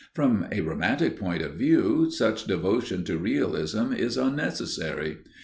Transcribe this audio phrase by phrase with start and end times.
[0.15, 5.19] From a romantic point of view, such devotion to realism is unnecessary.